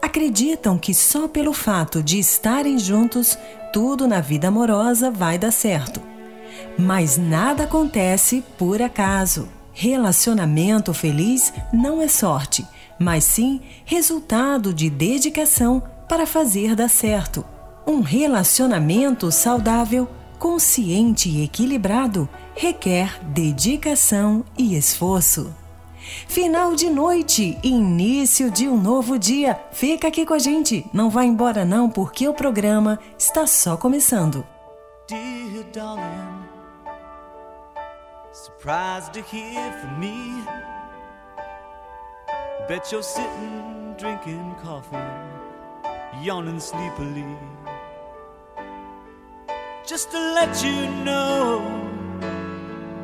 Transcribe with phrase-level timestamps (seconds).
[0.00, 3.38] acreditam que só pelo fato de estarem juntos,
[3.72, 6.00] tudo na vida amorosa vai dar certo.
[6.78, 9.48] Mas nada acontece por acaso.
[9.72, 12.66] Relacionamento feliz não é sorte,
[12.98, 17.44] mas sim resultado de dedicação para fazer dar certo.
[17.86, 25.52] Um relacionamento saudável, consciente e equilibrado requer dedicação e esforço.
[26.28, 29.60] Final de noite, início de um novo dia.
[29.72, 34.46] Fica aqui com a gente, não vá embora não, porque o programa está só começando.
[35.08, 36.44] Dear darling,
[38.32, 40.44] surprised to hear from me.
[42.68, 44.96] Bet you're sitting drinking coffee,
[46.22, 47.24] yawning sleepily.
[49.86, 51.62] Just to let you know,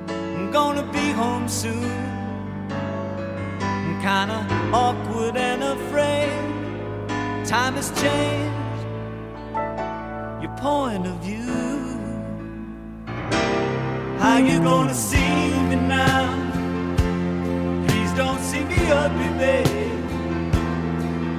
[0.08, 2.21] I'm gonna be home soon.
[4.02, 6.32] Kinda awkward and afraid.
[7.46, 8.82] Time has changed
[10.42, 11.86] your point of view.
[14.18, 16.26] How you gonna see me now?
[17.86, 20.02] Please don't see me ugly, babe.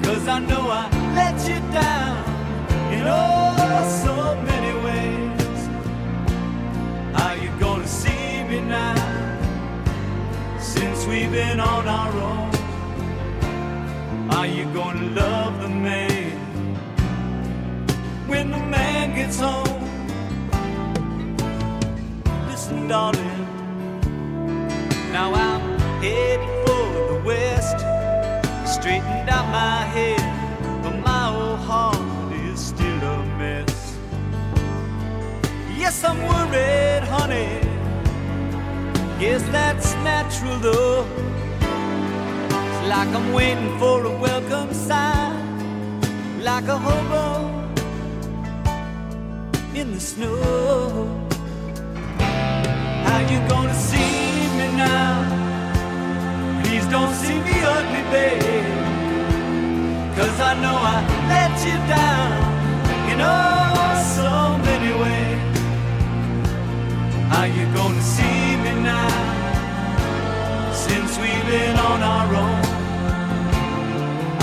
[0.06, 0.84] Cause I know I
[1.20, 2.16] let you down
[2.96, 4.16] in oh so
[4.50, 5.60] many ways.
[7.14, 8.96] How you gonna see me now?
[10.62, 12.53] Since we've been on our own.
[14.44, 16.38] Are you gonna love the man
[18.28, 19.80] when the man gets home?
[22.50, 23.48] Listen, darling,
[25.14, 26.84] now I'm headed for
[27.14, 27.78] the west.
[28.68, 30.20] Straightened out my head,
[30.84, 33.98] but my old heart is still a mess.
[35.78, 37.62] Yes, I'm worried, honey.
[39.22, 41.33] Guess that's natural though
[42.98, 45.34] like I'm waiting for a welcome sign,
[46.50, 47.26] like a hobo
[49.74, 50.38] in the snow.
[53.06, 54.22] How you gonna see
[54.60, 55.10] me now?
[56.62, 58.70] Please don't see me ugly, babe.
[60.18, 60.98] Cause I know I
[61.34, 62.32] let you down
[63.12, 64.32] in oh so
[64.70, 65.42] many ways.
[67.32, 69.14] How you gonna see me now?
[70.86, 72.83] Since we've been on our own.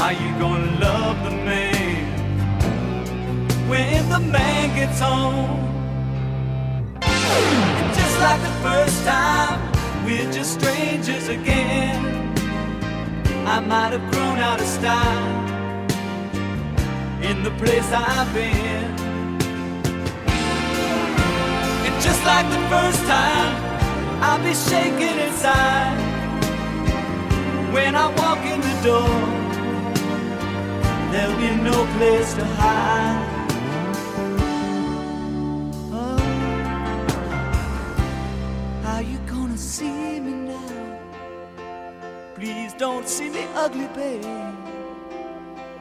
[0.00, 2.06] Are you gonna love the man
[3.68, 5.60] when the man gets home?
[7.02, 9.60] And just like the first time,
[10.06, 12.00] we're just strangers again.
[13.46, 15.28] I might have grown out of style
[17.22, 18.88] in the place I've been.
[21.84, 23.52] And just like the first time,
[24.22, 25.98] I'll be shaking inside
[27.74, 29.39] when I walk in the door
[31.10, 33.26] there'll be no place to hide.
[35.92, 36.18] Oh,
[38.82, 40.98] how you gonna see me now?
[42.34, 44.24] Please don't see me ugly, babe.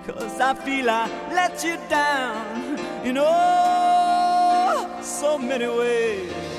[0.05, 6.58] Cause I feel I let you down in oh so many ways.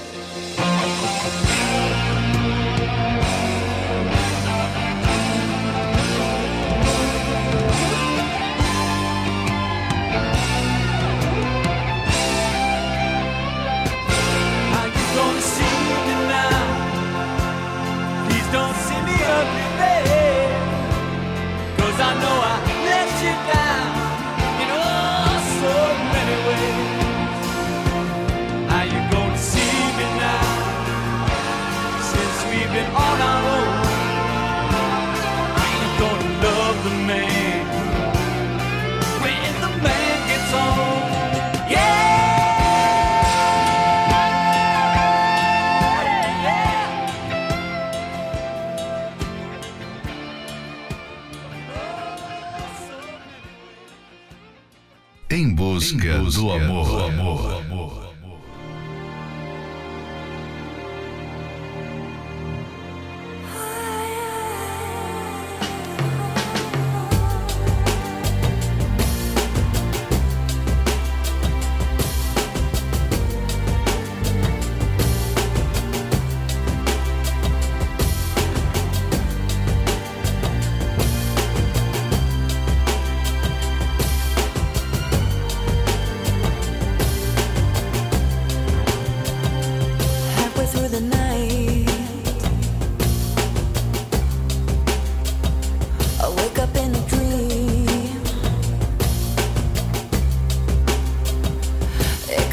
[55.96, 56.86] Busca, do amor.
[56.86, 57.49] Do amor.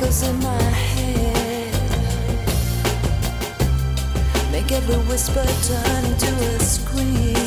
[0.08, 1.74] in my head.
[4.54, 7.47] Make every whisper turn into a scream.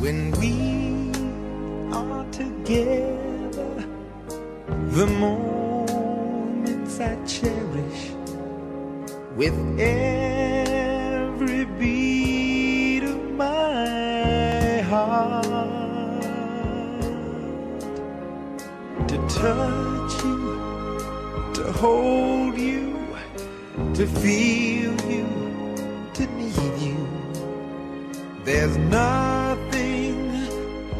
[0.00, 0.54] When we
[1.92, 3.84] are together,
[4.96, 8.12] the moments I cherish
[9.36, 16.22] with every beat of my heart
[19.06, 22.96] to touch you, to hold you,
[23.92, 25.26] to feel you,
[26.14, 26.96] to need you.
[28.44, 29.19] There's nothing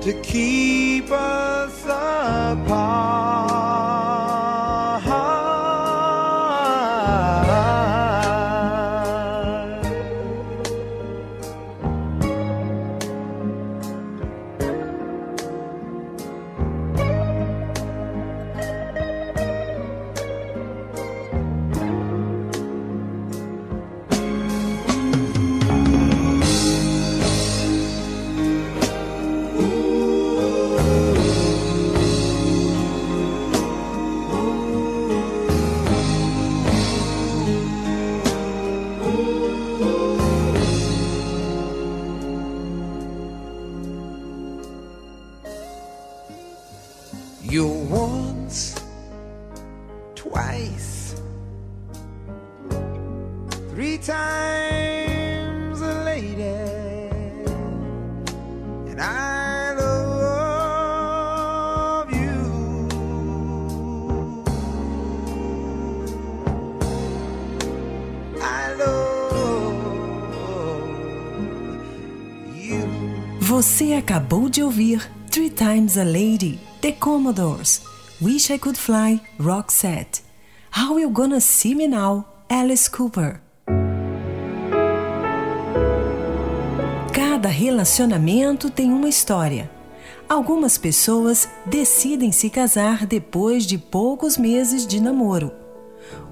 [0.01, 3.10] to keep us apart.
[74.71, 77.83] Ouvir Three Times a Lady, The Commodores,
[78.23, 80.23] Wish I Could Fly, Roxette,
[80.71, 83.41] How You Gonna See Me Now, Alice Cooper.
[87.13, 89.69] Cada relacionamento tem uma história.
[90.29, 95.51] Algumas pessoas decidem se casar depois de poucos meses de namoro,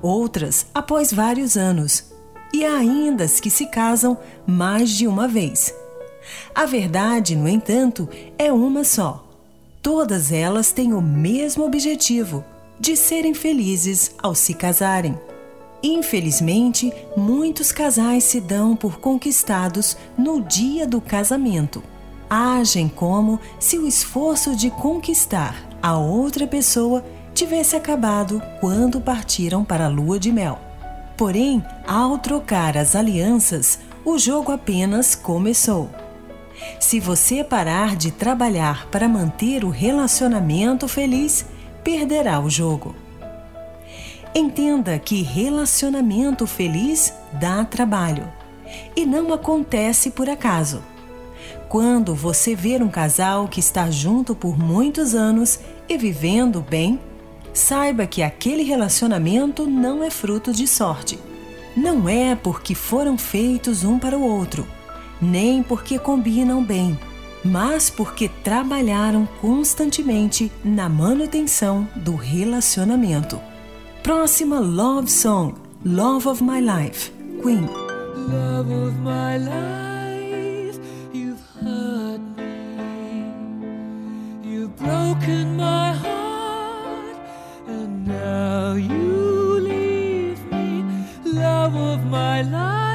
[0.01, 2.13] outras após vários anos,
[2.55, 4.17] e há ainda as que se casam
[4.47, 5.75] mais de uma vez.
[6.55, 8.09] A verdade, no entanto,
[8.39, 9.25] é uma só.
[9.83, 12.45] Todas elas têm o mesmo objetivo,
[12.79, 15.19] de serem felizes ao se casarem.
[15.83, 21.83] Infelizmente, muitos casais se dão por conquistados no dia do casamento.
[22.29, 29.87] Agem como se o esforço de conquistar a outra pessoa tivesse acabado quando partiram para
[29.87, 30.59] a lua de mel.
[31.17, 35.89] Porém, ao trocar as alianças, o jogo apenas começou.
[36.79, 41.45] Se você parar de trabalhar para manter o relacionamento feliz,
[41.83, 42.95] perderá o jogo.
[44.35, 48.31] Entenda que relacionamento feliz dá trabalho
[48.95, 50.83] e não acontece por acaso.
[51.69, 57.01] Quando você ver um casal que está junto por muitos anos e vivendo bem,
[57.53, 61.19] saiba que aquele relacionamento não é fruto de sorte.
[61.77, 64.67] Não é porque foram feitos um para o outro,
[65.21, 66.99] nem porque combinam bem,
[67.45, 73.41] mas porque trabalharam constantemente na manutenção do relacionamento.
[74.03, 77.69] Próxima Love Song, Love of My Life, Queen.
[78.29, 80.79] love of my life.
[81.13, 83.25] You've hurt me,
[84.43, 87.17] you've broken my heart,
[87.67, 90.85] and now you leave me.
[91.25, 92.88] Love of my life,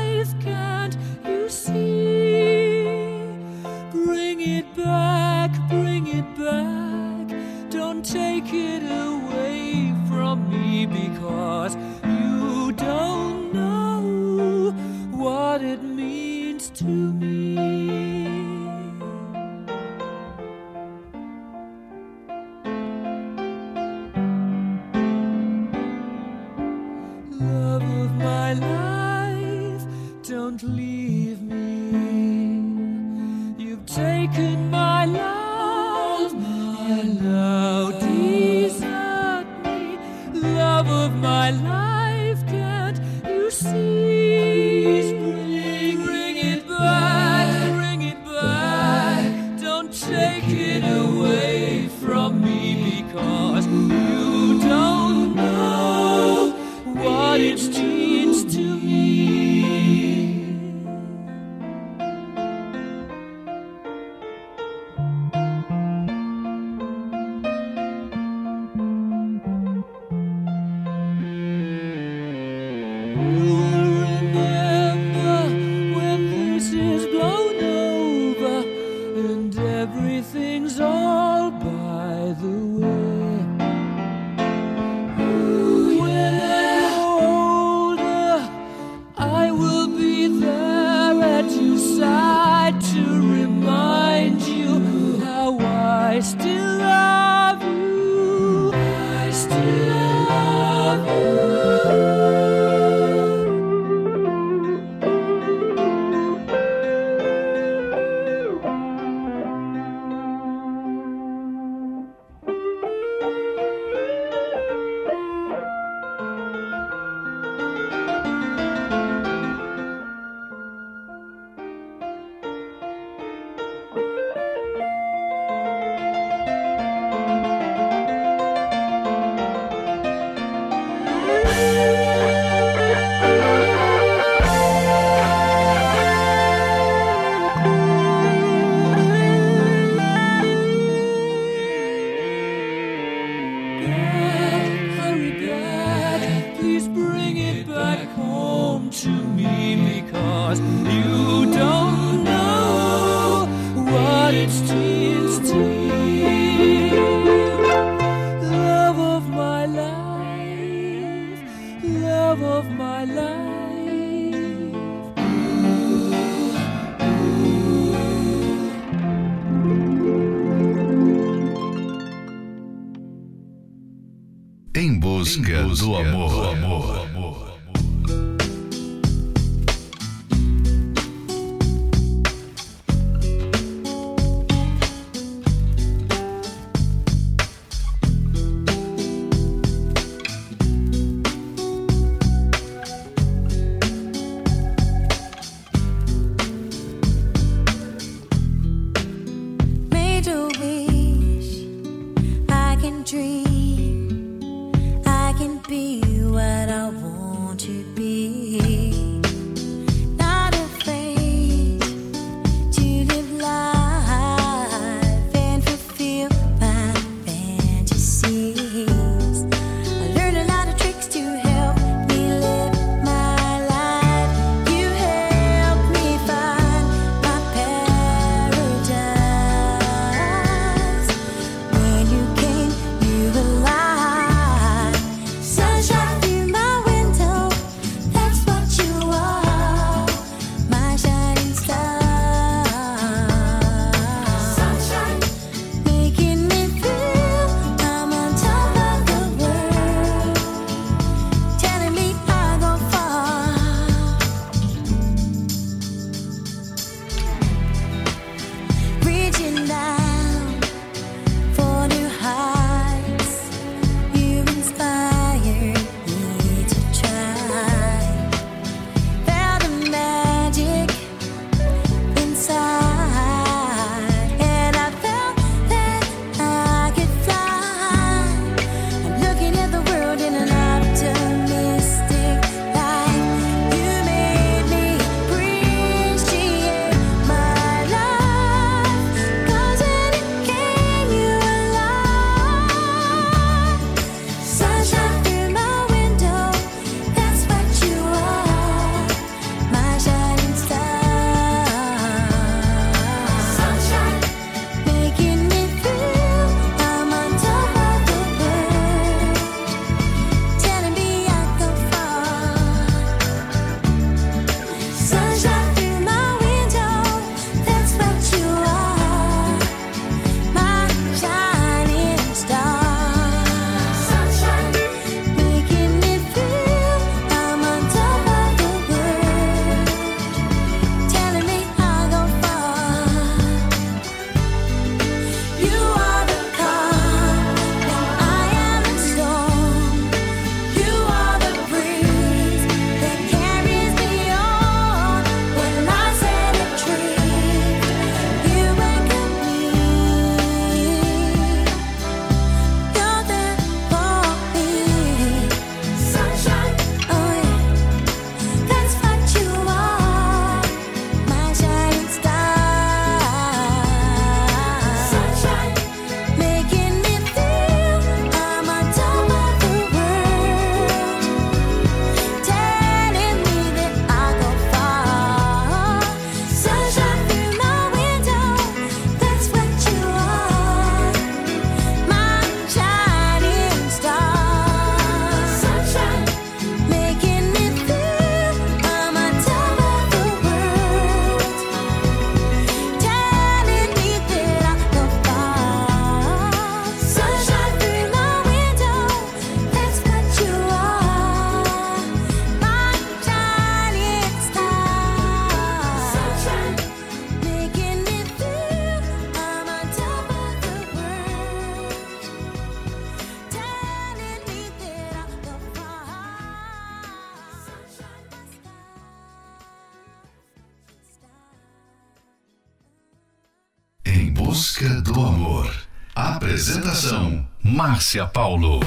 [428.00, 428.82] away.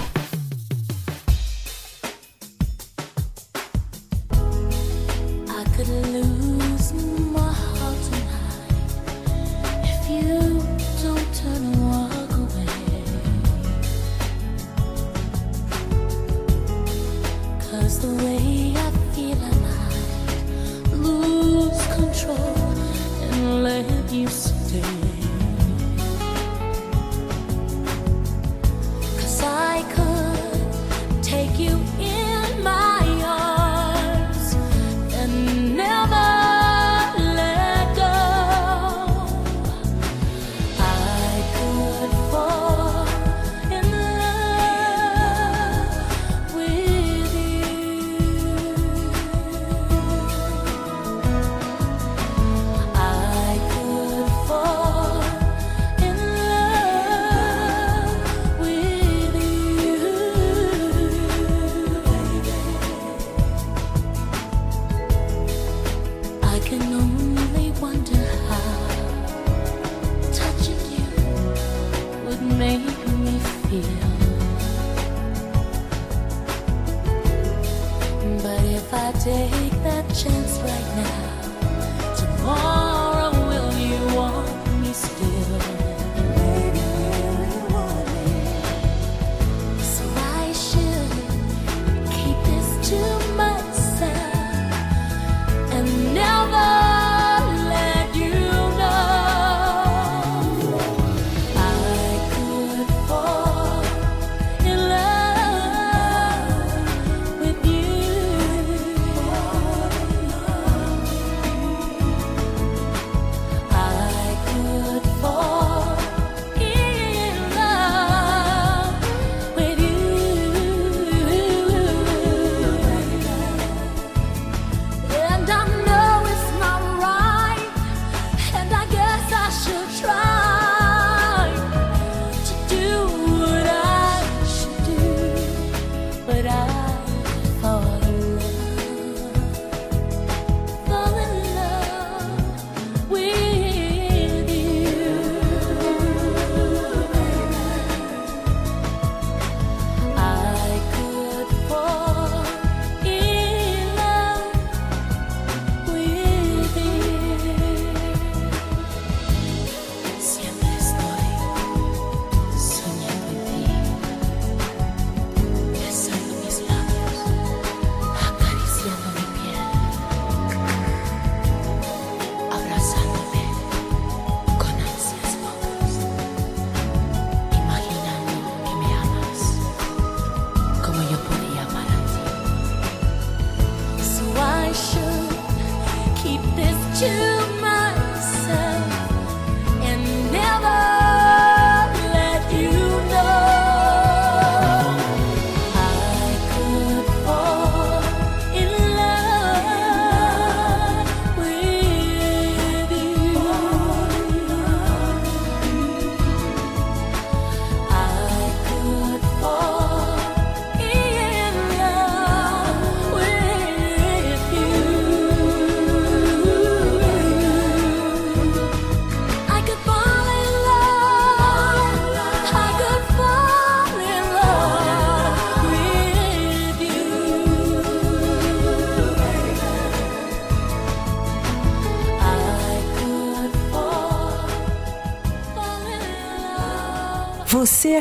[17.61, 18.36] 'Cause the way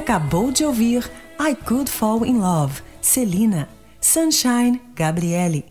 [0.05, 3.67] acabou de ouvir I Could Fall in Love, Celina,
[3.99, 5.65] Sunshine, Gabriele.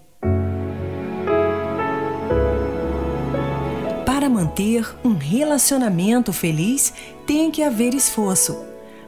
[4.04, 6.92] Para manter um relacionamento feliz,
[7.24, 8.58] tem que haver esforço.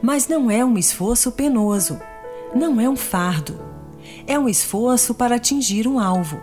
[0.00, 2.00] Mas não é um esforço penoso.
[2.54, 3.60] Não é um fardo.
[4.28, 6.40] É um esforço para atingir um alvo.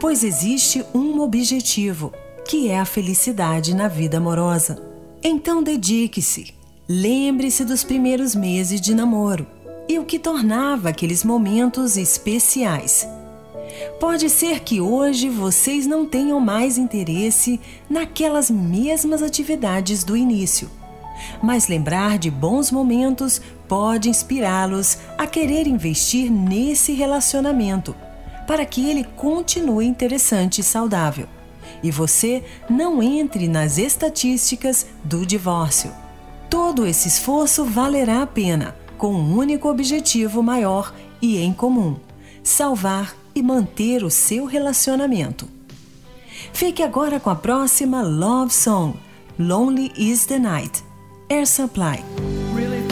[0.00, 2.14] Pois existe um objetivo,
[2.48, 4.82] que é a felicidade na vida amorosa.
[5.22, 6.55] Então dedique-se.
[6.88, 9.44] Lembre-se dos primeiros meses de namoro
[9.88, 13.08] e o que tornava aqueles momentos especiais.
[13.98, 20.70] Pode ser que hoje vocês não tenham mais interesse naquelas mesmas atividades do início,
[21.42, 27.96] mas lembrar de bons momentos pode inspirá-los a querer investir nesse relacionamento
[28.46, 31.26] para que ele continue interessante e saudável
[31.82, 36.05] e você não entre nas estatísticas do divórcio.
[36.48, 41.96] Todo esse esforço valerá a pena, com um único objetivo maior e em comum:
[42.42, 45.48] salvar e manter o seu relacionamento.
[46.52, 48.94] Fique agora com a próxima Love Song,
[49.38, 50.82] Lonely is the Night,
[51.28, 52.02] Air Supply.
[52.54, 52.86] really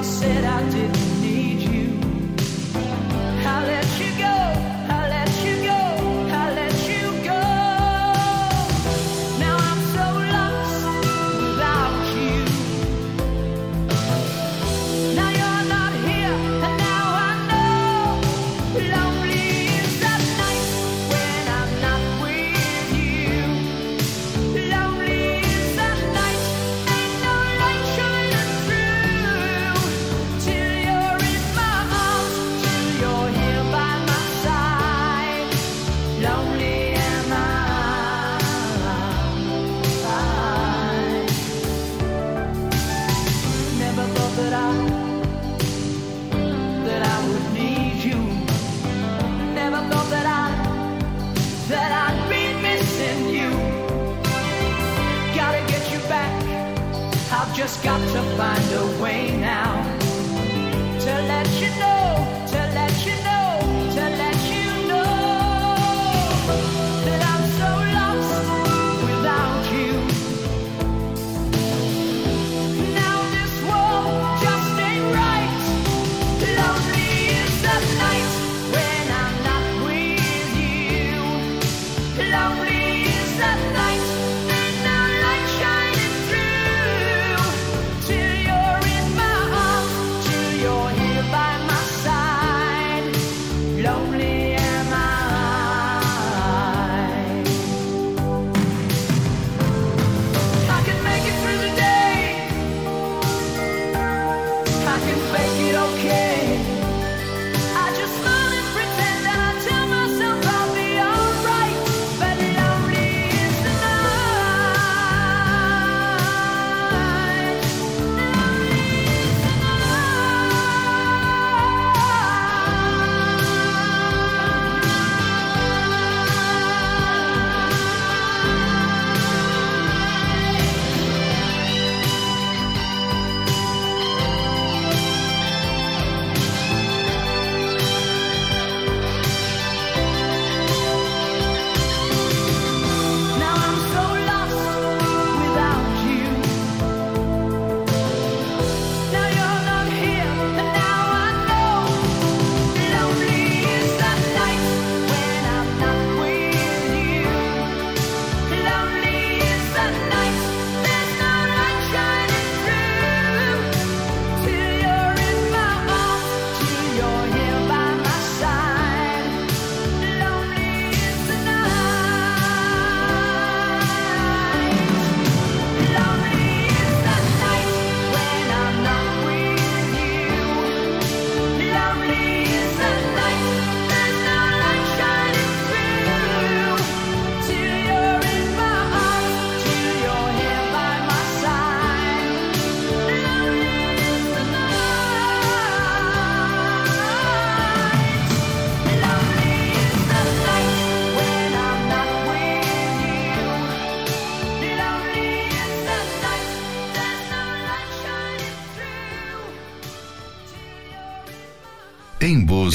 [0.00, 1.09] I said I didn't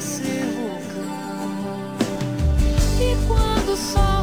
[0.00, 1.94] nascer vulcão.
[2.98, 4.19] E quando o sol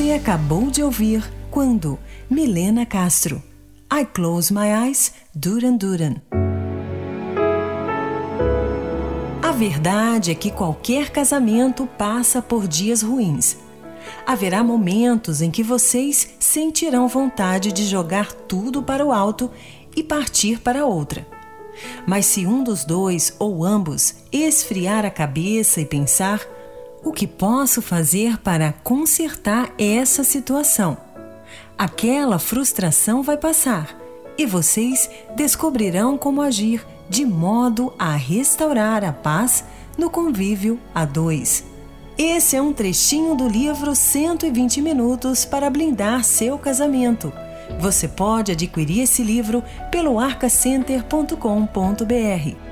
[0.00, 1.98] acabou de ouvir Quando,
[2.30, 3.42] Milena Castro.
[3.92, 6.16] I Close My Eyes, Duran Duran.
[9.42, 13.58] A verdade é que qualquer casamento passa por dias ruins.
[14.26, 19.50] Haverá momentos em que vocês sentirão vontade de jogar tudo para o alto
[19.94, 21.26] e partir para outra.
[22.06, 26.40] Mas se um dos dois ou ambos esfriar a cabeça e pensar:
[27.04, 30.96] o que posso fazer para consertar essa situação?
[31.76, 33.98] Aquela frustração vai passar
[34.38, 39.64] e vocês descobrirão como agir de modo a restaurar a paz
[39.98, 41.64] no convívio a dois.
[42.16, 47.32] Esse é um trechinho do livro 120 Minutos para Blindar Seu Casamento.
[47.80, 52.71] Você pode adquirir esse livro pelo arcacenter.com.br.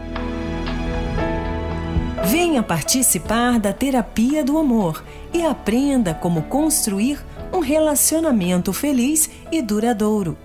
[2.24, 5.02] Venha participar da terapia do amor
[5.32, 10.36] e aprenda como construir um relacionamento feliz e duradouro.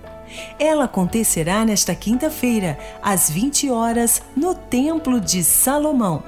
[0.58, 6.22] Ela acontecerá nesta quinta-feira, às 20 horas, no Templo de Salomão,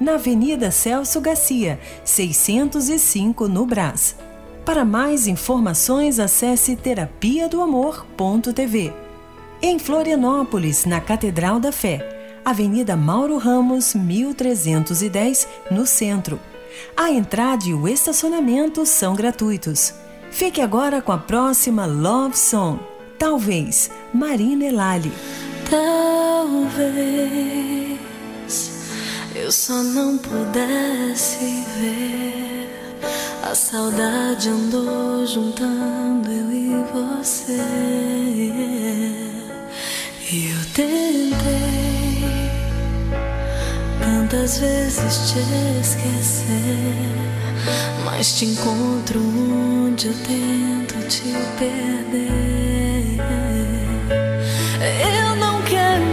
[0.00, 4.16] na Avenida Celso Garcia, 605, no Brás.
[4.64, 8.92] Para mais informações, acesse terapia do amor.tv.
[9.62, 12.13] Em Florianópolis, na Catedral da Fé,
[12.44, 16.38] Avenida Mauro Ramos, 1310, no centro.
[16.96, 19.94] A entrada e o estacionamento são gratuitos.
[20.30, 22.80] Fique agora com a próxima Love Song.
[23.18, 25.12] Talvez, Marina Elali.
[25.70, 27.54] Talvez
[29.34, 32.98] eu só não pudesse ver.
[33.42, 37.60] A saudade andou juntando eu e você.
[40.30, 41.73] E eu tentei
[44.24, 45.38] tantas vezes te
[45.80, 46.46] esquecer.
[48.04, 53.18] Mas te encontro onde eu tento te perder.
[54.80, 56.04] Eu não quero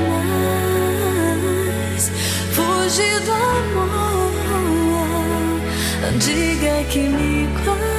[1.93, 2.11] mais
[2.51, 4.31] fugir do amor.
[6.19, 7.91] Diga que me guardou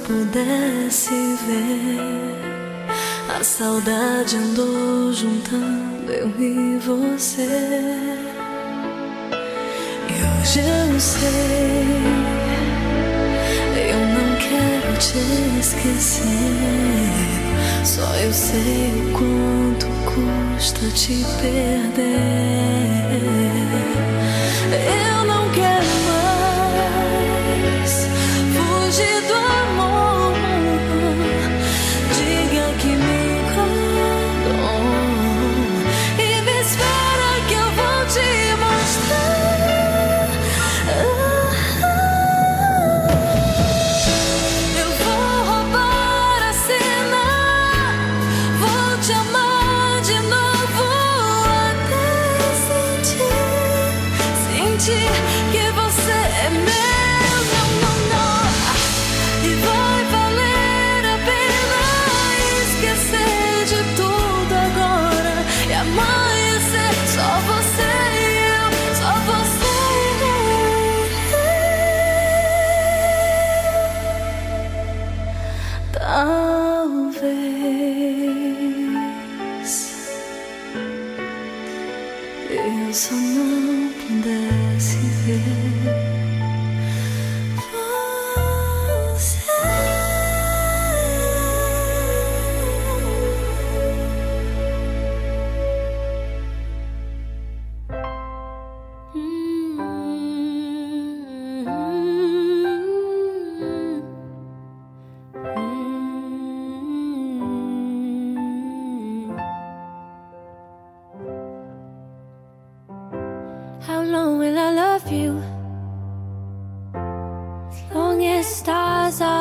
[0.00, 1.14] pudesse
[1.46, 2.36] ver.
[3.28, 7.46] A saudade andou juntando eu e você.
[10.08, 11.86] E hoje eu sei,
[13.90, 15.18] eu não quero te
[15.60, 16.30] esquecer.
[17.84, 22.70] Só eu sei o quanto custa te perder.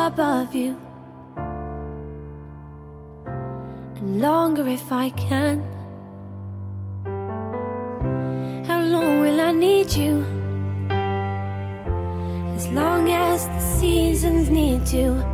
[0.10, 0.76] above you.
[3.97, 5.55] And longer if I can.
[8.68, 10.26] How long will I need you?
[12.57, 15.28] As long as the seasons need you.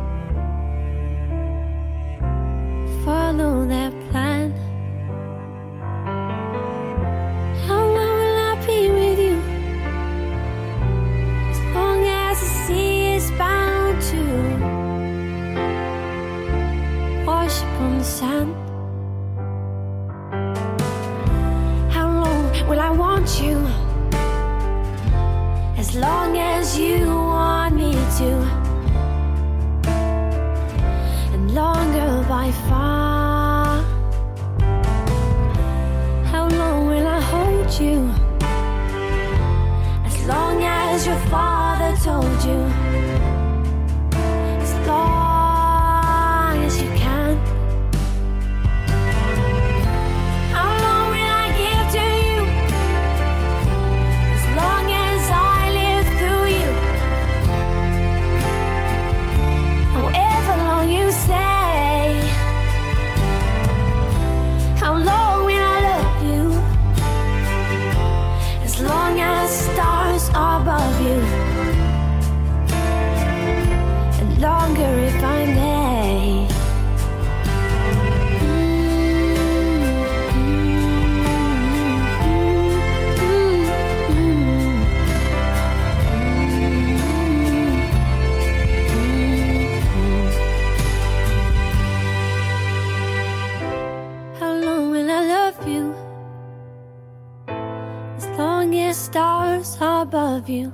[99.06, 100.72] stars above you.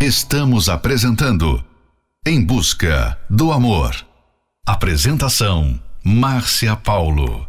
[0.00, 1.64] Estamos apresentando
[2.26, 3.94] Em Busca do Amor.
[4.66, 7.48] Apresentação Márcia Paulo.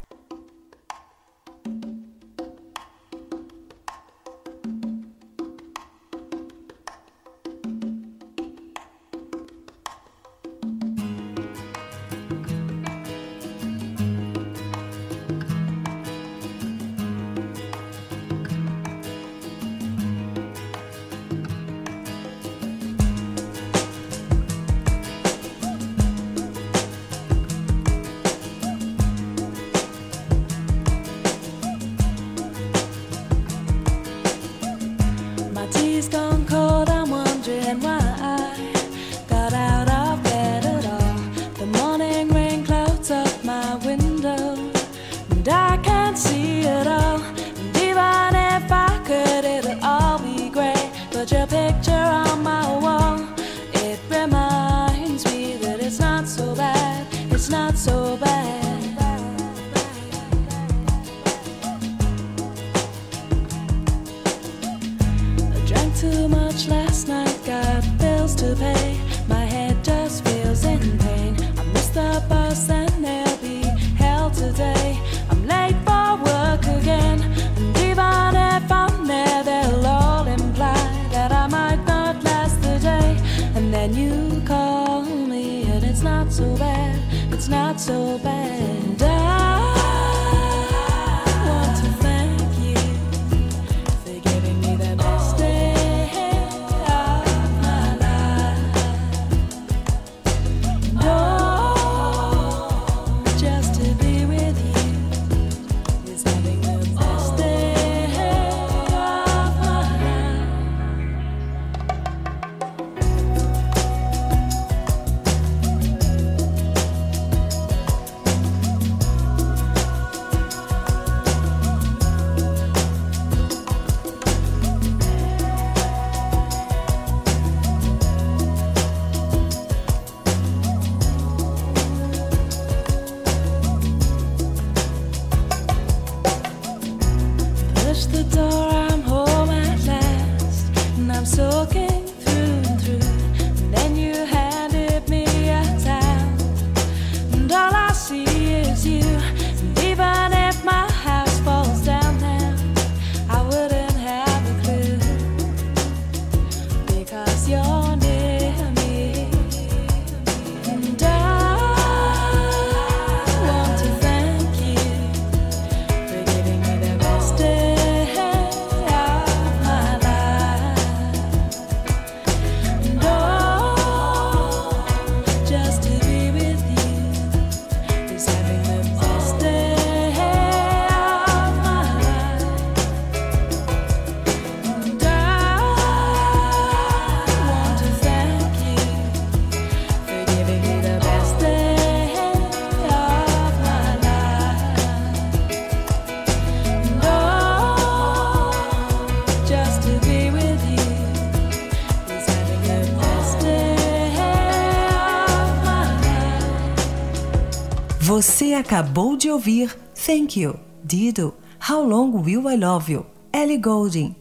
[208.18, 211.36] Você acabou de ouvir Thank You, Dido,
[211.70, 214.16] How Long Will I Love You, Ellie Goulding.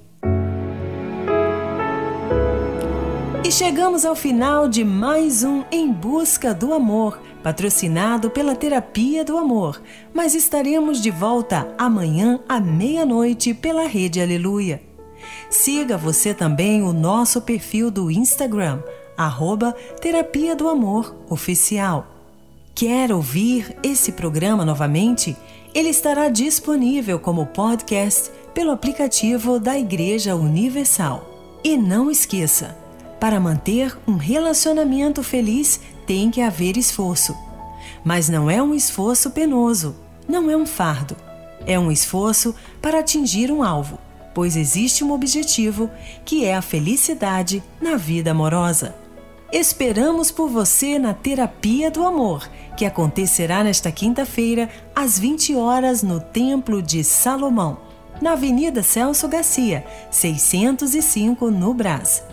[3.42, 9.38] E chegamos ao final de mais um Em Busca do Amor, patrocinado pela Terapia do
[9.38, 9.80] Amor.
[10.12, 14.82] Mas estaremos de volta amanhã à meia-noite pela Rede Aleluia.
[15.48, 18.82] Siga você também o nosso perfil do Instagram,
[19.16, 19.72] arroba
[20.02, 22.15] Terapia do Amor Oficial.
[22.76, 25.34] Quer ouvir esse programa novamente?
[25.74, 31.58] Ele estará disponível como podcast pelo aplicativo da Igreja Universal.
[31.64, 32.76] E não esqueça,
[33.18, 37.34] para manter um relacionamento feliz tem que haver esforço.
[38.04, 39.96] Mas não é um esforço penoso,
[40.28, 41.16] não é um fardo.
[41.66, 43.98] É um esforço para atingir um alvo,
[44.34, 45.90] pois existe um objetivo
[46.26, 49.05] que é a felicidade na vida amorosa.
[49.52, 56.20] Esperamos por você na Terapia do Amor, que acontecerá nesta quinta-feira, às 20 horas, no
[56.20, 57.78] Templo de Salomão,
[58.20, 62.24] na Avenida Celso Garcia, 605, no Brás.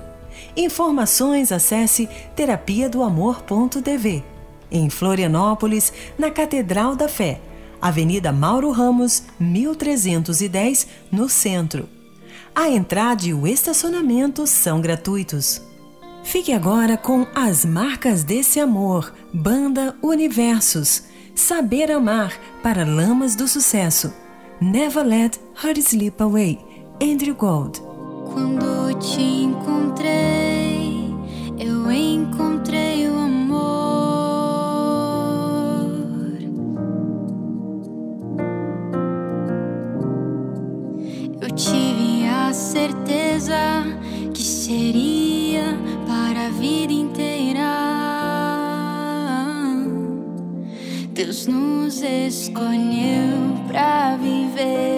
[0.58, 4.24] Informações acesse terapia do amor.tv.
[4.72, 7.40] Em Florianópolis, na Catedral da Fé,
[7.80, 11.88] Avenida Mauro Ramos, 1310, no centro.
[12.56, 15.73] A entrada e o estacionamento são gratuitos.
[16.24, 21.04] Fique agora com As Marcas desse Amor, Banda Universos.
[21.36, 24.14] Saber Amar para Lamas do Sucesso.
[24.60, 26.60] Never Let Her Slip Away,
[27.02, 27.82] Andrew Gold.
[28.32, 31.14] Quando te encontrei,
[31.60, 33.64] eu encontrei o amor.
[41.42, 43.56] Eu tive a certeza
[44.34, 45.13] que seria
[52.28, 54.93] escolheu para viver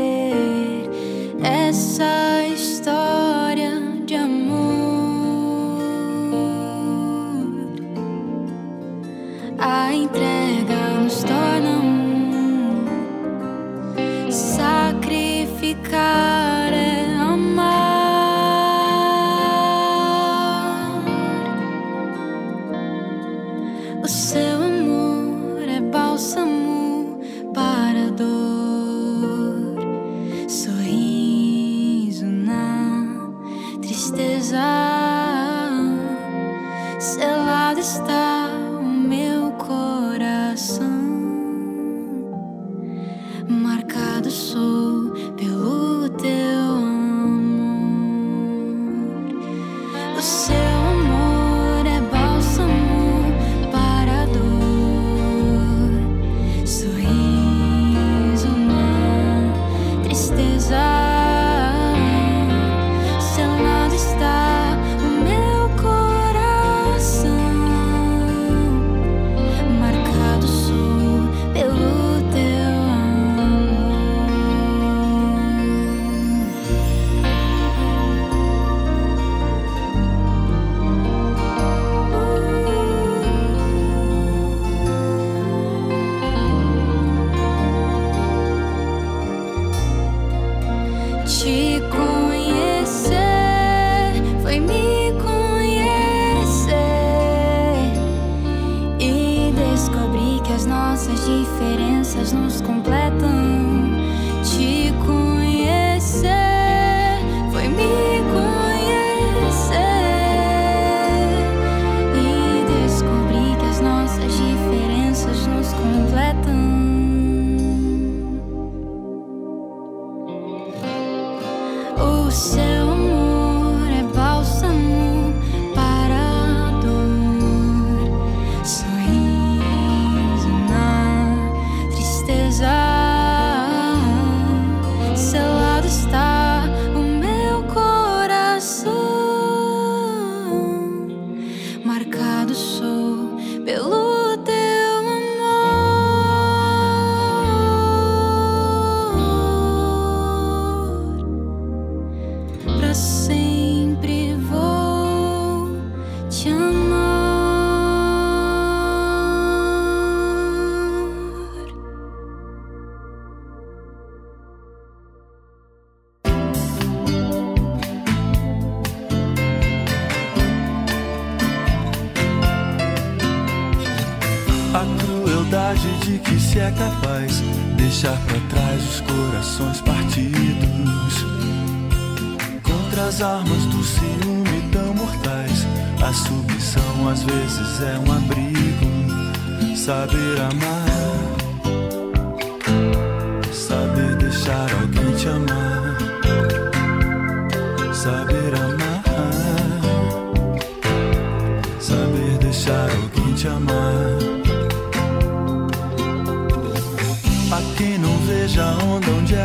[102.33, 103.04] nos completam.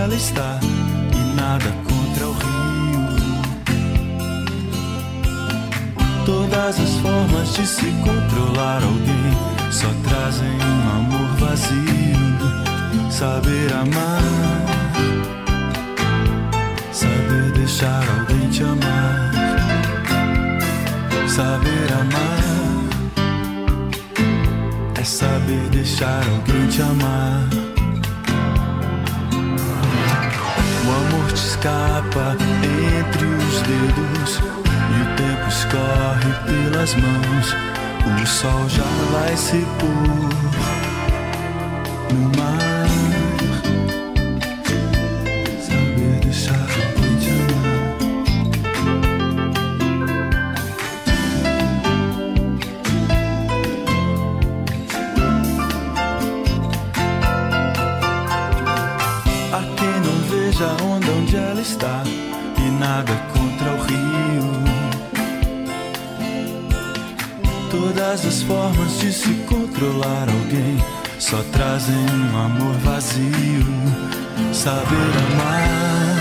[0.03, 0.59] ela está
[1.13, 3.01] e nada contra o rio.
[6.25, 12.01] Todas as formas de se controlar alguém só trazem um amor vazio.
[13.11, 14.23] Saber amar,
[16.93, 19.33] saber deixar alguém te amar,
[21.29, 22.41] saber amar
[24.99, 27.70] é saber deixar alguém te amar.
[31.61, 34.41] escapa entre os dedos
[34.91, 37.55] e o tempo escorre pelas mãos.
[38.23, 38.83] O sol já
[39.13, 40.31] vai se pôr
[42.15, 42.50] numa
[74.61, 76.19] Saber amar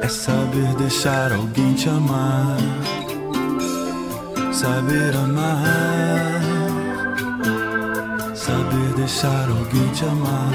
[0.00, 2.56] é saber deixar alguém te amar.
[4.50, 6.40] Saber amar,
[8.34, 10.50] saber deixar alguém te amar.